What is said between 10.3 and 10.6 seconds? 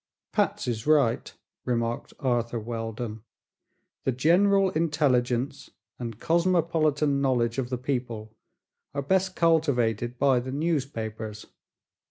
the